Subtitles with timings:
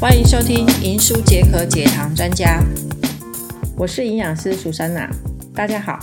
[0.00, 2.60] 欢迎收听《银书解渴解糖专家》，
[3.76, 5.10] 我是营养师苏珊娜，
[5.52, 5.98] 大家好。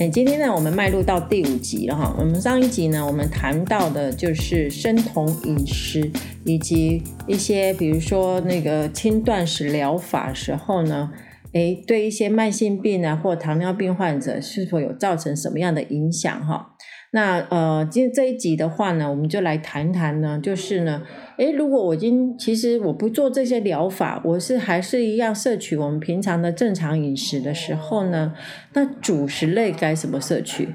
[0.00, 2.12] 哎，今天呢，我们迈入到第五集了哈。
[2.18, 6.10] 我们上一集呢，我们谈到的就是生酮饮食，
[6.44, 11.10] 以及一些比如说那个轻断食疗法时候呢，
[11.52, 16.74] 哎，对一些慢性病啊或糖尿病患者是否有造成什么样的影响哈？
[17.12, 21.02] 那呃，今天这一集的话呢，我们就来谈谈呢，就是呢，
[21.38, 28.34] 诶，如果我今其实我不做这些疗法，我是还是一样摄取我们平常的正常饮食的时候呢，
[28.74, 30.68] 那主食类该怎么摄取？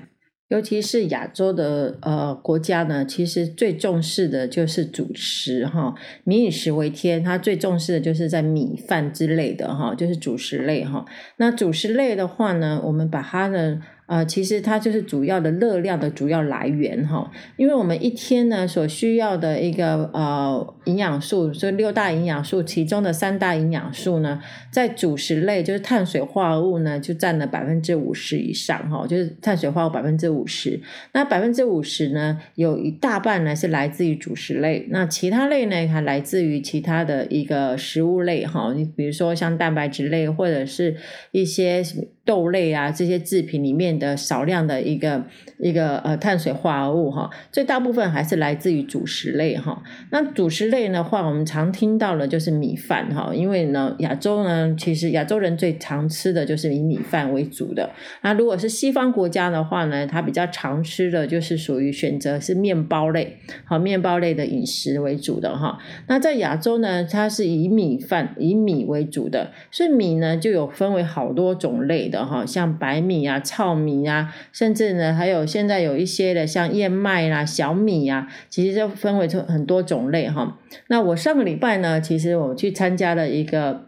[0.50, 11.04] 尤其是亚洲的呃国家呢，其实最重视的就是主食哈，民以食为天，它最重视的就是在米饭之类的哈，就是主食类哈。
[11.38, 13.80] 那主食类的话呢，我们把它的
[14.14, 30.80] 呃，其实它就是主要的热量的主要来源哈，因为我们一天呢所需要的一个呃营养素，这六大营养素其中的三大营养素呢，在主食类就是碳水化合物呢就占了百分之五十以上哈，就是碳水化合物百分之五十，
[31.14, 40.96] 那百分之五十呢有一大半呢是来自于主食类，那其他类呢还来自于其他的一个食物类哈，你比如说像蛋白质类或者是
[41.32, 41.84] 一些
[42.24, 44.03] 豆类啊这些制品里面。
[44.04, 45.24] 的少量的一个
[45.58, 49.82] 一个呃碳水化合物哈，最大部分还是来自于主食类哈。
[50.12, 57.90] 那主食类的话，我们常听到的就是米饭哈，因为呢亚洲呢其实亚洲人最常吃的就是以米饭为主的。
[58.22, 65.78] 那如果是西方国家的话呢，它比较常吃的就是属于选择是面包类，好面包类的饮食为主的哈。
[66.08, 73.83] 那在亚洲呢，它是以米饭以米为主的，所以米呢就有分为好多种类的哈，像白米啊、糙米。
[73.84, 80.58] 米呀，甚至呢，还有现在有一些的像燕麦啦、小米呀，其实就分为出很多种类哈。
[80.88, 83.86] 那我上个礼拜呢，其实我去参加了一个。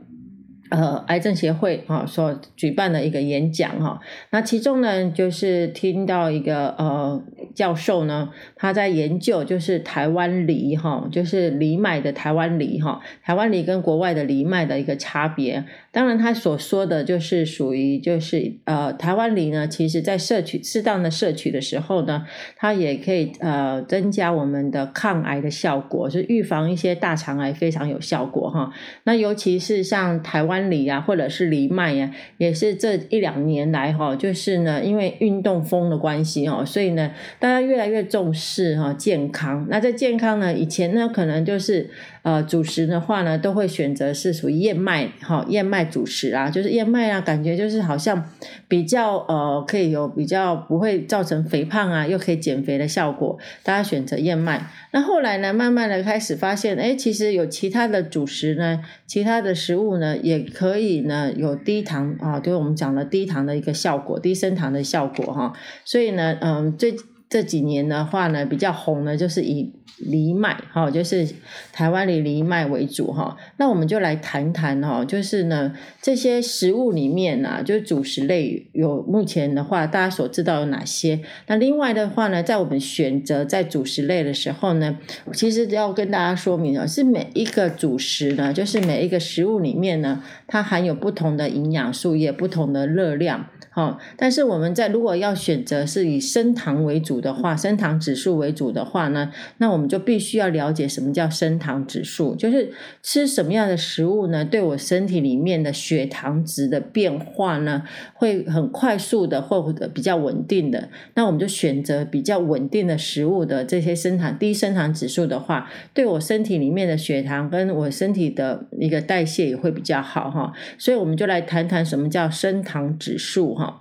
[0.71, 3.99] 呃，癌症协会啊所举办的一个演讲哈，
[4.31, 7.23] 那其中呢，就是听到一个呃
[7.55, 15.63] 教授呢，他在研究就是台湾梨哈，就是藜麦的台湾梨哈，台湾梨跟国外的藜麦的一个差别。
[15.91, 22.25] 当然，他所说的就是属于就是呃台湾梨呢，其实在摄取适当的摄取的时候呢，
[22.57, 28.73] 它也可以呃增加我们的抗癌的效果，是预防一些大肠癌非常有效果哈。
[29.05, 30.65] 那尤其是像台湾。
[30.65, 37.11] 梨呀，或者是藜麦呀，也是这一两年来哈，就是呢，因为运动风的关系哈，所以呢，
[37.45, 39.67] 大家越来越重视哈健康。
[39.69, 41.87] 那在健康呢，以前呢，可能就是
[42.23, 48.27] 呃主食的话呢，都会选择是属于燕麦哈，燕麦主食啊，就是燕麦啊，感觉就是好像
[48.67, 54.67] 比较呃可以有比较不会造成肥胖啊，又可以减肥的效果，大家选择燕麦。
[54.89, 65.53] 那后来呢，慢慢的开始发现，哎，其实有其他的主食呢，其他的食物呢，也可以呢有低糖啊，就是我们讲的低糖的一个效果，低升糖的效果哈。
[65.83, 66.91] 所以呢，嗯，这
[67.29, 69.73] 这几年的话呢，比较红的就是以。
[69.97, 71.27] 藜麦哈，就是
[71.71, 73.37] 台湾的藜麦为主哈。
[73.57, 81.21] 那我们就来谈谈哈，就是呢这些食物里面呢，就是主食类有目前的话，大家所知道有哪些？
[81.47, 84.97] 那另外的话呢，在我们选择在主食类的时候呢，
[85.33, 93.47] 其实要跟大家说明啊，是每一个主食呢，就是每一个食物里面呢，它含有不同的营养素，也不同的热量。
[93.69, 102.71] 好，但是我们在如果要选择是以升糖为主的话，升糖指数为主的话呢，那我们就必须要了解什么叫升糖指数，就是
[103.03, 107.83] 吃什么样的食物呢，对我身体里面的血糖值的变化呢，
[108.13, 123.79] 会很快速的或者比较稳定的，那我们就选择比较稳定的食物的这些升糖低升糖指数的话，对我身体里面的血糖跟我身体的一个代谢也会比较好哈，所以我们就来谈谈什么叫升糖指数哈。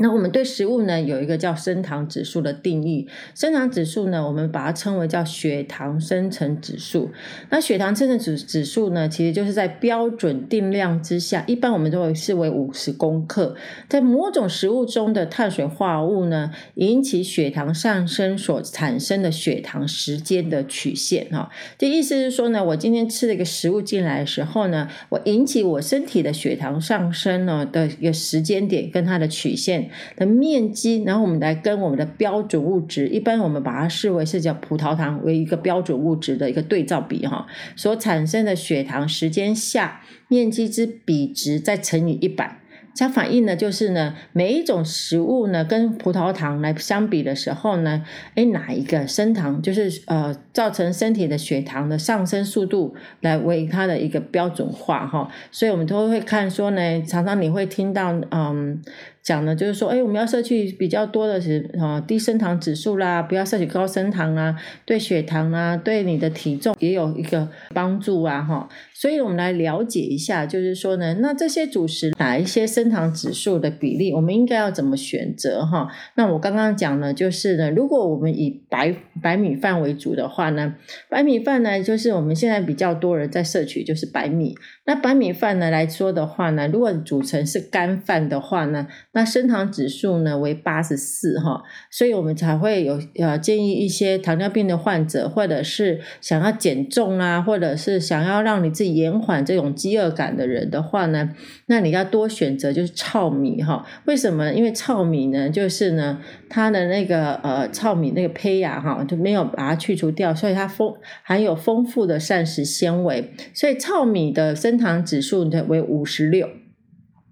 [0.00, 7.10] 那我们对食物呢有一个叫升糖指数的定义，升糖指数呢，我们把它称为叫血糖生成指数。
[7.50, 13.54] 那血糖生成指指数呢，其实就是在标准定量之下，一般我们都会视为五十公克，
[13.88, 21.50] 在某种食物中的碳水化合物呢，引起血糖上升所产生的血糖时间的曲线哈。
[21.76, 29.67] 这意思是说呢，我今天吃了一个食物进来的时候呢，我引起我身体的血糖上升呢的一个时间点跟它的曲线。
[30.16, 42.58] 的面积，然后我们来跟我们的标准物质，一般我们把它视为是叫葡萄糖为一个标准物质的一个对照比哈，所产生的血糖时间下面积之比值再乘以一百。
[43.00, 48.02] 它反映的就是呢，每一种食物呢跟葡萄糖来相比的时候呢，
[48.34, 58.82] 哎，哪一个升糖就是呃造成身体的血糖的上升速度来为它的一个标准化哈，所以我们都会看说呢，常常你会听到嗯。
[59.22, 68.68] 讲的就是说，哎，我们要摄取比较多的是啊低升糖指数啦，不要摄取高升糖啊，对血糖啊，对你的体重也有一个帮助啊，哈。
[68.94, 75.88] 所以我们来了解一下，就是说呢，那这些主食哪一些升糖指数的比例，我们应该要怎么选择哈？
[76.16, 78.92] 那我刚刚讲呢，就是呢，如果我们以白
[79.22, 80.74] 白米饭为主的话呢，
[81.08, 84.56] 白米饭呢，就是我们现在比较多人在摄取就是白米。
[84.84, 88.88] 那白米饭呢来说的话呢，如果煮成是干饭的话呢，
[89.18, 101.30] 那升糖指数呢为八十四哈，所以我们才会有呃建议一些糖尿病的患者，或者是想要减重啊，或者是想要让你自己延缓这种饥饿感的人的话呢，
[101.66, 103.84] 那你要多选择就是糙米哈。
[104.04, 104.52] 为什么？
[104.52, 110.94] 因为糙米呢，就是呢它的那个呃糙米那个胚芽哈就没有把它去除掉，所以它丰
[111.24, 116.48] 含有丰富的膳食纤维，所以糙米的升糖指数呢为五十六。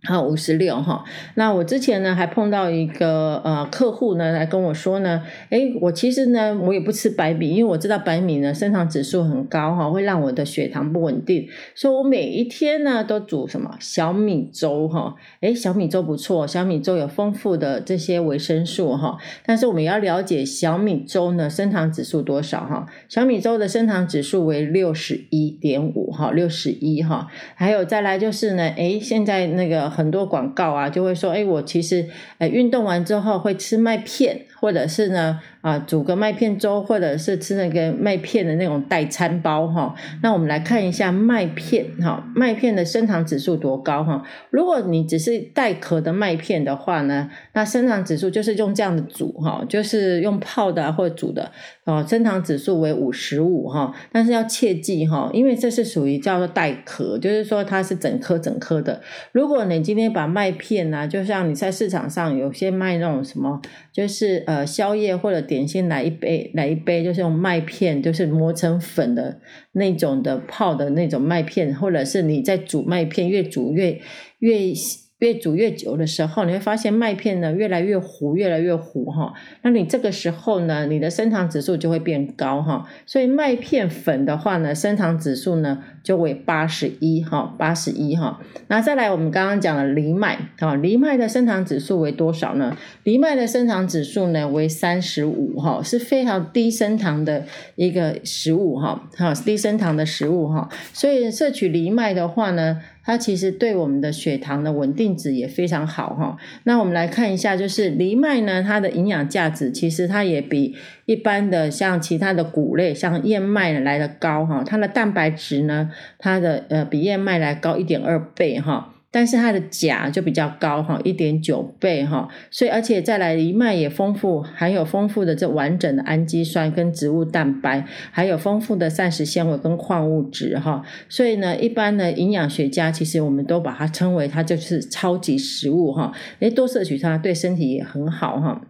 [0.06, 1.04] 好，五十六哈。
[1.34, 5.20] 那我之前呢还碰到一个呃客户呢来跟我说呢，
[5.50, 15.16] 哎，我其实呢我也不吃白米，因为我知道白米呢升糖指数很高哈，会让我的血糖不稳定，所以我每一天呢都煮什么小米粥哈。
[15.40, 19.18] 哎，小米粥不错，小米粥有丰富的这些维生素哈。
[19.44, 22.86] 但是我们要了解小米粥呢升糖指数多少哈？
[23.08, 27.26] 小米粥的升糖指数为六十一点五哈，六十一哈。
[27.56, 29.95] 还有再来就是呢，哎，现在那个。
[29.96, 32.06] 很多广告啊，就会说，哎，我其实，
[32.38, 35.38] 哎，运动完之后会吃麦片，或者是呢。
[35.66, 39.92] 啊，煮个麦片粥，或者是吃那个麦片的那种代餐包哈。
[40.22, 44.22] 那我们来看一下麦片哈，麦片的升糖指数多高哈？
[44.50, 51.50] 如果你只是带壳的麦片的话呢，那升糖指数就是用这样的煮哈，就是用泡的或者煮的
[51.82, 53.92] 哦，升糖指数为五十五哈。
[54.12, 59.02] 但是要切记哈，因为这是属于叫做带壳，就是说它是整颗整颗的。
[59.32, 63.60] 如果你今天把麦片呢，就像你在市场上有些卖那种什么，
[63.92, 65.56] 就是呃宵夜或者点。
[65.56, 69.40] 点心来一杯，来一杯，就是用麦片，就是磨成粉的
[69.72, 73.98] 那种的泡的那种麦片，或者是你在煮麦片，越煮越
[74.40, 74.74] 越。
[75.18, 79.32] 越煮越久的时候，你会发现麦片呢越来越糊，越来越糊哈。
[79.62, 82.86] 那你这个时候呢，你的升糖指数就会变高哈。
[83.06, 88.40] 所以麦片粉的话呢，升糖指数呢就为八十一哈，八十一哈。
[88.68, 92.76] 那再来，我们刚刚讲了藜麦哈，藜麦的升糖指数为多少呢？
[93.02, 97.44] 藜麦的升糖指数呢为三十五哈，是非常低升糖的
[97.74, 100.68] 一个食物哈，哈，低升糖的食物哈。
[100.92, 102.80] 所以摄取藜麦的话呢。
[103.06, 106.36] 它其实对我们的血糖的稳定值也非常好哈。
[106.64, 110.74] 那我们来看一下，就是藜麦呢，它的营养价值其实它也比
[111.06, 114.62] 一般的像其他的谷类，像燕麦来的高哈。
[114.62, 118.92] 它的蛋白质呢，它的呃比燕麦来高一点二倍哈。
[119.08, 138.60] 但是它的钾就比较高哈，一点九倍哈，所以而且再来藜麦也丰富，含有丰富的这完整的氨基酸跟植物蛋白，还有丰富的膳食纤维跟矿物质哈，所以呢，一般的营养学家其实我们都把它称为它就是超级食物哈，诶，多摄取它对身体也很好哈。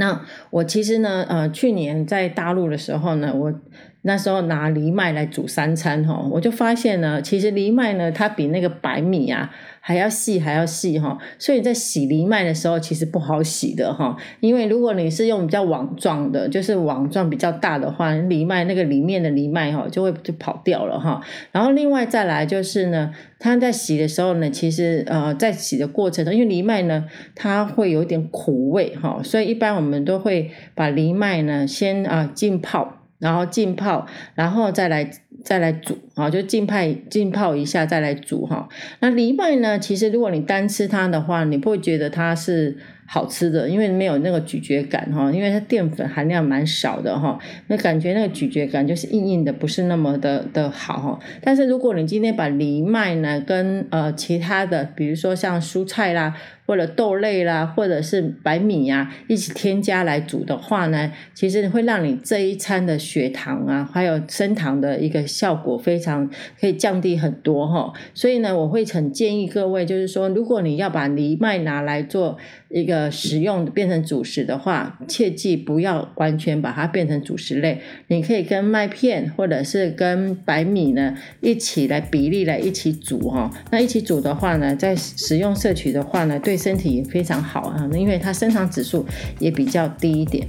[0.00, 0.20] 那
[0.50, 3.54] 我其实呢，呃，去年在大陆的时候呢，我。
[4.02, 9.50] 那时候拿藜麦来煮三餐哈，我就发现呢，其实藜麦呢，它比那个白米啊
[9.80, 11.18] 还要细，还要细哈。
[11.38, 14.16] 所以在洗藜麦的时候，其实不好洗的哈。
[14.40, 21.20] 因为如果你是用比较网状的，就是网状比较大的话，藜麦那个里面的藜麦哈就会就跑掉了哈。
[21.50, 32.99] 然后另外再来就是呢，它在洗的时候呢，其实呃在洗的过程中，因为藜麦呢它会有点苦味哈，所以一般我们都会把藜麦呢先啊浸泡。
[33.20, 35.08] 然后浸泡，然后再来
[35.44, 36.76] 再来煮啊，就浸泡
[37.08, 38.68] 浸泡一下再来煮哈。
[38.98, 42.76] 那藜麦呢，其实如果你单吃它的话，你不会觉得它是。
[43.12, 47.36] 好吃的，因为没有那个咀嚼感哈，因为它淀粉含量蛮少的哈，
[47.66, 51.18] 那感觉那个咀嚼感就是硬硬的，不是那么的的好哈。
[51.42, 56.36] 但是如果你今天把藜麦呢跟呃其他的，比如说像蔬菜啦，
[56.66, 67.92] 或者豆类啦，或者是白米呀一起添加来煮的话呢，其实会让你这一餐的血糖啊，还有升糖的一个效果非常可以降低很多哈。
[68.14, 72.38] 所以呢，我会很建议各位，就是说，如果你要把藜麦拿来做
[72.68, 72.99] 一个。
[73.00, 77.80] 呃食用变成主食的话，切记不要完全把它变成主食类。
[78.08, 83.50] 你可以跟麦片或者是跟白米呢一起来比例来一起煮哈。
[83.70, 89.06] 那一起煮的话呢，在食用摄取的话呢，对身体也非常好啊，因为它升糖指数
[89.38, 90.46] 也比较低一点。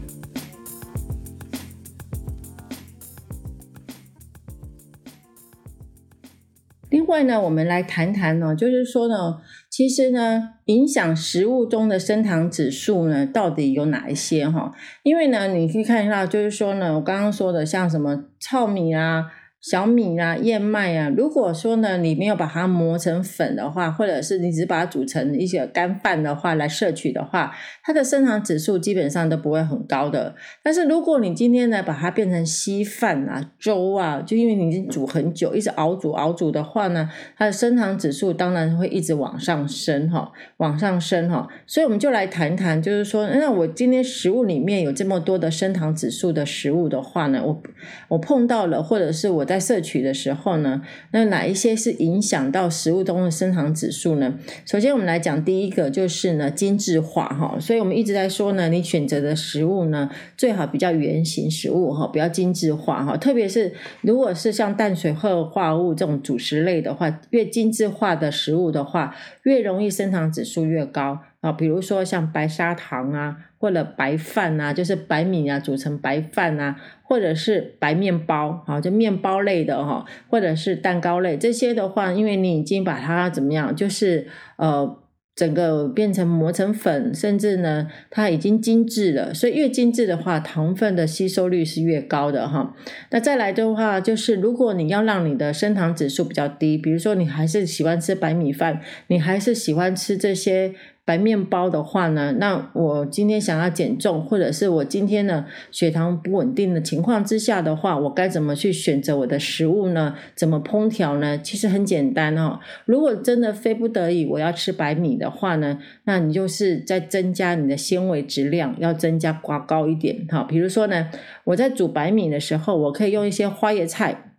[6.89, 9.37] 另外呢，我们来谈谈呢，就是说呢，
[9.71, 14.73] 其实呢，影响食物中的升糖指数呢，到底有哪一些哈？
[15.03, 19.31] 因为呢，你可以看到，就是说呢，我刚刚说的，像什么糙米啊。
[19.61, 30.33] 小米啊，燕麦啊，如果说呢，你没有把它磨成粉的话，或者是你只把它煮成一些干饭的话来摄取的话，它的升糖指数基本上都不会很高的。
[30.63, 41.47] 但是如果你今天呢把它变成稀饭啊、粥啊，就因为你已经煮很久，一直熬煮熬煮的话呢，它的升糖指数当然会一直往上升哈，往上升哈。
[41.67, 47.61] 所以我们就来谈谈，就是说，那我今天食物里面有这么多的升糖指数的食物的话呢，我
[48.07, 49.45] 我碰到了，或者是我。
[49.51, 50.81] 在摄取的时候呢，
[51.11, 54.39] 那哪一些是影响到食物中的升糖指数呢？
[54.65, 57.59] 首先，我们来讲第一个就是呢，精致化哈。
[57.59, 63.17] 所以我们一直在说呢，你选择的食物呢，最好比较圆形食物哈，比较精致化哈。
[63.17, 71.51] 特别是如果是像淡水化化物这种主食类的话，越精致化的食物的话，越容易升糖指数越高啊。
[71.51, 73.37] 比如说像白砂糖啊。
[73.61, 84.97] 或者白饭啊，就是白米啊，煮成白饭啊，或者是白面包啊，就面包类的哈，或者是蛋糕类这些的话，因为你已经把它怎么样，就是呃，
[85.35, 92.73] 整个变成磨成粉，甚至呢，它已经精致了，所以越精致的话，糖分的吸收率是越高的哈。
[93.11, 100.73] 那再来的话，就是如果你要让你的升糖指数比较低，比如说你还是喜欢吃白米饭，你还是喜欢吃这些。
[101.03, 110.15] 白面包的话呢，那我今天想要减重，或者是我今天呢血糖不稳定的情况之下的话，我该怎么去选择我的食物呢？
[110.35, 111.37] 怎么烹调呢？
[111.37, 112.59] 其实很简单哦。
[112.85, 120.43] 如果真的非不得已我要吃白米的话呢，那你就是在增加你的纤维质量，要增加挂高一点哈。
[120.43, 121.09] 比如说呢，
[121.45, 124.30] 我在煮白米的时候，我可以用一些花椰菜。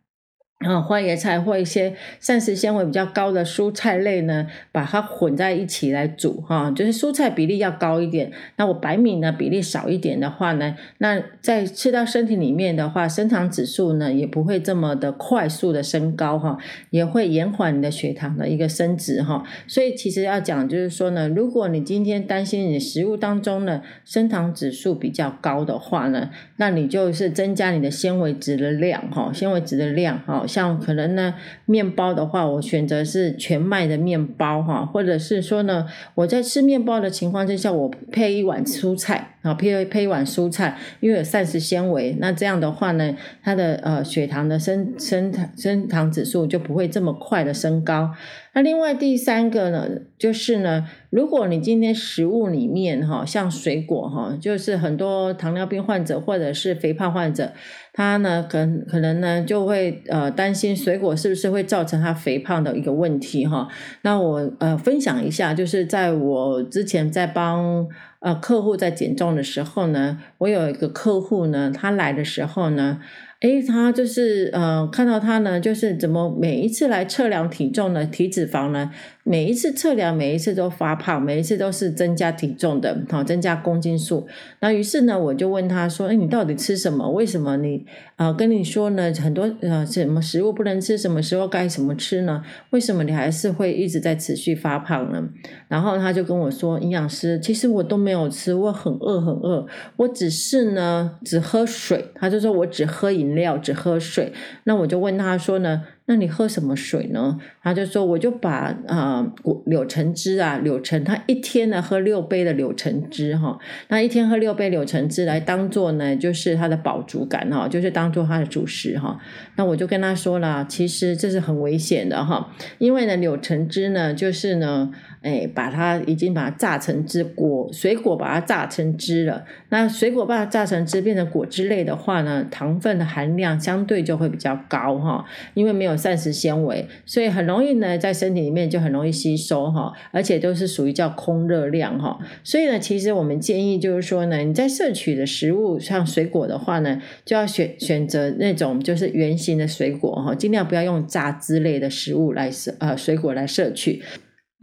[0.64, 8.30] 啊，花椰菜或一些膳食纤维比较高的蔬菜类呢，把它混在一起来煮哈，就是蔬菜比例要高一点。
[8.56, 16.56] 那我白米呢比例少一点的话呢，那在吃到身体里面的话，升糖指数呢也不会这么的快速的升高哈，
[16.90, 19.42] 也会延缓你的血糖的一个升值哈。
[19.66, 26.30] 所以其实要讲就是说呢，如果你今天担心你食物当中呢升糖指数比较高的话呢，
[26.62, 30.46] 那你就是增加你的纤维质的量哈，纤维质的量哈。
[30.46, 48.12] 像可能呢，面包的话，我选择是全麦的面包哈，或者是说呢，我在吃面包的情况之下，我配一碗蔬菜啊，配配一碗蔬菜，因为有膳食纤维，那这样的话呢，它的呃血糖的升升升糖指数就不会这么快的升高。
[48.54, 57.52] 那另外第三个呢，就是呢，如果你今天食物里面哈，像水果哈，就是很多糖尿病患者或者是肥胖患者，
[57.94, 63.68] 他呢可可能呢就会呃担心水果是不是会造成他肥胖的一个问题哈。
[64.02, 67.88] 那我呃分享一下，就是在我之前在帮
[68.20, 73.00] 呃客户在减重的时候呢，我有一个客户呢，他来的时候呢。
[73.42, 78.90] 诶，他就是呃，看到他呢，就是怎么每一次来测量体重呢，体脂肪呢？
[79.24, 84.26] 每一次测量，每一次都发胖，每一次都是增加体重的，好增加公斤数。
[84.58, 87.08] 那于是呢，我就问他说：“哎，你到底吃什么？
[87.10, 87.86] 为什么你
[88.16, 89.12] 啊跟你说呢？
[89.14, 92.42] 很多呃什么食物不能吃，什么时候该什么吃呢？
[92.70, 95.22] 为什么你还是会一直在持续发胖呢？”
[95.68, 99.64] 然后他就跟我说：“营养师，其实我都没有吃，我很饿很饿，
[99.98, 104.32] 我只是呢只喝水。”他就说我只喝饮料，只喝水。
[104.64, 105.84] 那我就问他说呢？
[106.06, 107.38] 那你喝什么水呢？
[107.62, 109.26] 他就说，我就把啊
[109.66, 119.18] 柳橙汁啊，柳橙，他一天呢喝六杯的柳橙汁哈，那一天喝六杯柳橙汁来当做呢，就是他的饱足感哈，就是当做他的主食哈。
[119.56, 124.90] 那我就跟他说了，其实这是很危险的哈，因为呢柳橙汁呢，就是呢。
[125.22, 129.44] 哎，把它已经把它榨成汁果水果把它榨成汁了。
[129.68, 142.18] 那水果把它榨成汁变成果汁类的话呢，糖分的含量相对就会比较高哈，因为没有膳食纤维，所以很容容易呢在身体里面就很容易吸收哈，而且都是属于叫空热量哈。
[142.42, 154.02] 所以呢，其实我们建议就是说呢，你在摄取的食物像水果的话呢，就要选选择那种就是圆形的水果哈，尽量不要用榨汁类的食物来摄呃水果来摄取。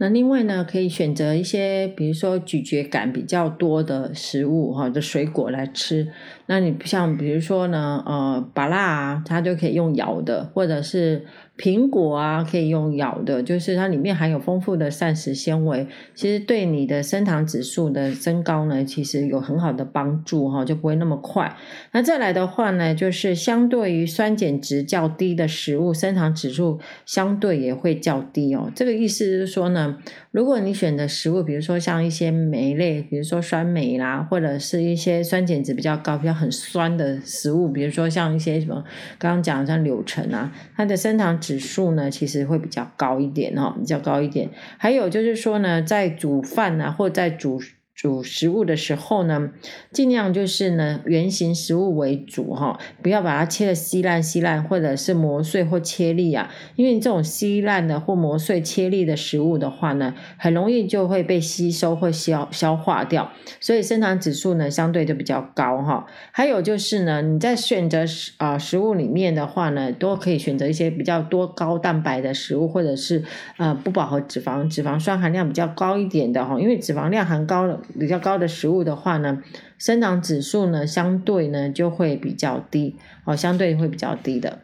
[0.02, 6.08] 那另外呢，可以选择一些，比如说咀嚼感比较多的食物哈的水果来吃。
[6.46, 11.26] 那你像，比如说呢，呃，芭辣啊，它就可以用咬的，或者是。
[11.60, 21.54] 苹果啊，可以用咬的，就是它里面含有丰富的膳食纤维，其实对你的升糖指数的升高呢，其实有很好的帮助哈，就不会那么快。
[21.92, 28.72] 那再来的话呢，就是相对于酸碱值较低的食物，升糖指数相对也会较低哦。
[28.74, 29.98] 这个意思是说呢，
[30.30, 38.84] 如果你选的食物，比如说像一些酶类，比如说酸梅啦，或者是一些酸碱值比较高、比较很酸的食物，比如说像一些什么
[39.18, 44.48] 刚刚讲像柳橙啊，它的升糖指数呢，其实会比较高一点哦，比较高一点。
[44.78, 47.60] 还有就是说呢，在煮饭啊，或在煮。
[48.00, 49.50] 煮食物的时候呢，
[49.92, 56.50] 尽量就是呢圆形食物为主哈，不要把它切的稀烂稀烂，或者是磨碎或切粒啊。
[56.76, 63.30] 因为这种稀烂的或磨碎切粒的食物的话呢，很容易就会被吸收或消消化掉，
[63.60, 66.06] 所以升糖指数呢相对就比较高哈。
[66.32, 73.22] 还有就是呢，你在选择食啊食物里面的话呢，都可以选择一些比较多高蛋白的食物，或者是
[73.58, 77.78] 呃不饱和脂肪、脂肪酸含量比较高一点的哈，因为脂肪量含高了。
[77.98, 79.42] 比较高的食物的话呢，
[79.78, 84.60] 升糖指数呢相对呢就会比较低哦，相对会比较低的。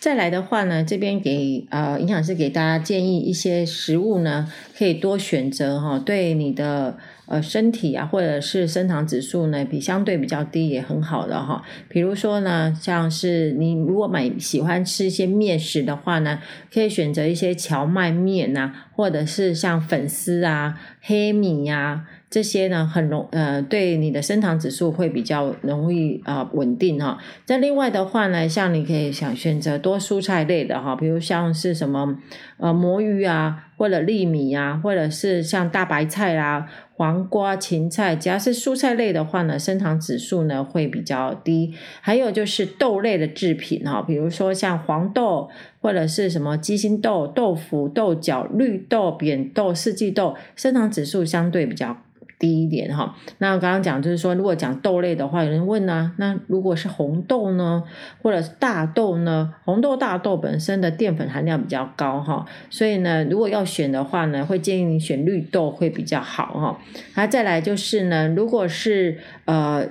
[0.00, 11.62] 再来的话呢，这边给呃营养师给大家建议一些食物呢，可以多选择哈，对你的呃身体啊，或者是升糖指数呢比相对比较低也很好的哈。
[11.88, 16.40] 比如说呢，像是你如果买喜欢吃一些面食的话呢，
[16.72, 22.04] 可以选择一些荞麦面呐，或者是像粉丝啊、黑米呀。
[22.30, 27.16] 这些呢，很容呃，对你的升糖指数会比较容易啊稳定哈。
[27.46, 32.18] 再另外的话呢，像你可以想选择多蔬菜类的哈，比如像是什么
[32.58, 36.66] 呃魔芋啊，或者粒米啊，或者是像大白菜啦、
[36.96, 41.72] 黄瓜、芹菜，只要是蔬菜类的话呢，升糖指数呢会比较低。
[42.02, 45.48] 还有就是豆类的制品哈，比如说像黄豆
[45.80, 51.96] 或者是什么鸡心豆、豆腐、豆角、绿豆、扁豆、四季豆，升糖指数相对比较。
[52.38, 57.82] 低一点哈，那刚刚讲就是说，如果讲豆类的话，有人问呢，那如果是红豆呢，
[58.22, 59.52] 或者是大豆呢？
[59.64, 66.78] 红豆、大豆本身的淀粉含量比较高哈，所以呢，如果要选的话呢，会建议你选绿豆会比较好哈。
[67.16, 69.84] 那再来就是呢，如果是呃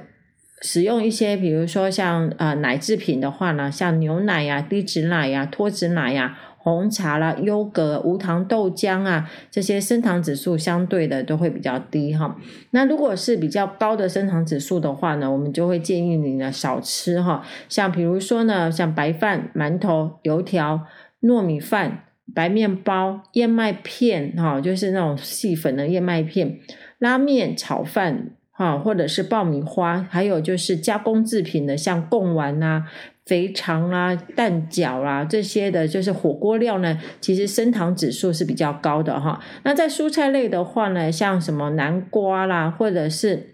[0.61, 6.37] 使用一些，比如说像呃奶制品的话呢，像牛奶呀、低脂奶呀、脱脂奶呀。
[6.69, 12.35] 红茶啦、优格、无糖豆浆啊，这些升糖指数相对的都会比较低哈。
[12.71, 17.41] 那如果是比较高的升糖指数的话呢，我们就会建议你呢少吃哈。
[17.69, 20.81] 像比如说呢，像白饭、馒头、油条、
[21.21, 22.03] 糯米饭、
[22.35, 26.59] 白面包、燕麦片哈，就是那种细粉的燕麦片、
[26.99, 32.87] 拉面、炒饭哈，或者是爆米花，还有就是加工制品的，像贡丸啊。
[33.27, 39.39] 肥肠啊、蛋饺啊这些的，就是火锅料呢，其实升糖指数是比较高的哈。
[39.63, 43.53] 那在蔬菜类的话呢，像什么南瓜啦，或者是。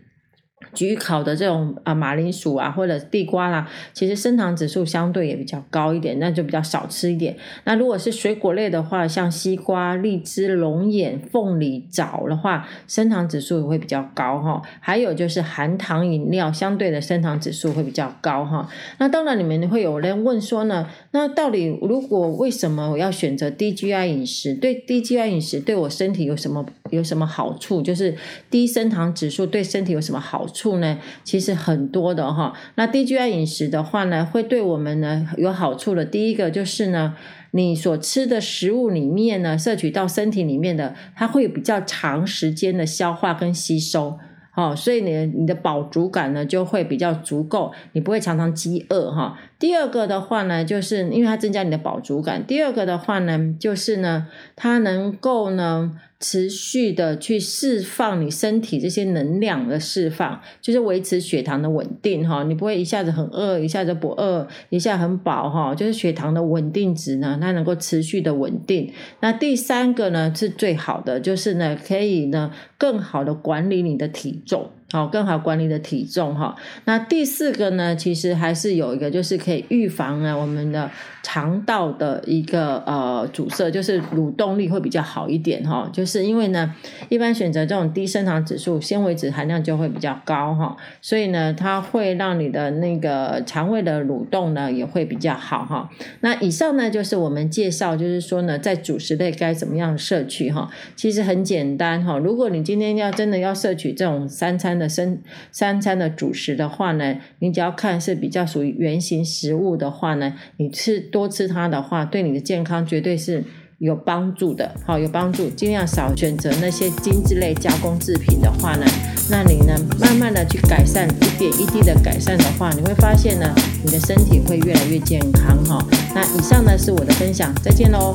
[0.73, 7.35] 焗烤的这种啊马铃薯啊或者地瓜啦，其实升糖指数相对也比较高一点，那就比较少吃一点。
[7.63, 14.61] 那如果是水果类的话，像西瓜、荔枝、龙眼、凤梨、枣的话，升糖指数也会比较高哈。
[14.79, 18.67] 还有就是含糖饮料，相对的升糖指数会比较高哈。
[18.97, 24.53] 那当然，你们会有人问说呢，那到底如果为什么我要选择低 GI 饮食？
[24.53, 27.81] 对低 GI 饮食对我身体有什么有什么好处？
[27.81, 28.15] 就是
[28.49, 30.47] 低升糖指数对身体有什么好？
[30.47, 32.53] 处呢，其实很多的哈。
[32.75, 36.05] 那低 GI 饮食的话呢，会对我们呢有好处的。
[36.05, 37.15] 第一个就是呢，
[37.51, 44.19] 你所吃的食物里面呢，摄取到身体里面的，它会比较长时间的消化跟吸收。
[44.55, 49.39] 好，所以你你的饱足感呢就会比较足够，你不会常常饥饿哈。
[49.63, 52.45] 第二个的话呢，就是因为它增加你的饱足感。
[52.45, 55.93] 第二个的话呢，就是呢，它能够呢。
[56.19, 62.43] 持续的去释放你身体这些能量的释放，就是维持血糖的稳定哈。
[62.43, 65.75] 你不会一下子很饿，一下子不饿，一下很饱哈。
[65.75, 68.89] 就是血糖的稳定值呢，它能够持续的稳定。
[69.19, 74.69] 那第三个呢是最好的，就是呢可以呢更好的管理你的体重。
[74.93, 76.55] 好，更好管理的体重哈。
[76.85, 80.87] 那第四个呢，其实还是有一个，就是可以预防呢我们的
[81.23, 85.89] 肠道的一个呃阻塞，就是蠕动力会比较好一点哈。
[85.91, 86.71] 就是因为呢，
[87.09, 95.89] 一般选择这种低升糖指数，纤维质含量就会比较高哈，所以呢，它会让你的那个肠胃的蠕动呢也会比较好哈。
[96.19, 100.69] 那以上呢就是我们介绍，就是说呢，在主食类该怎么样摄取哈。
[100.95, 104.82] 其实很简单哈，如果你今天要真的要摄取这种三餐的。
[104.87, 113.43] 生三餐的主食的话呢，你只要看是比较属于圆形食物的话呢，你吃多吃它的话，对你的健康绝对是
[113.79, 114.75] 有帮助的。
[114.85, 118.85] 好，有帮助，尽量少选择那些精致类加工制品的话呢，
[119.29, 125.85] 那你呢慢慢的去改善，一点一滴的改善的话，你会发现呢，你的身体会越来越健康哈。
[126.15, 128.13] 那以上呢是我的分享，再见喽。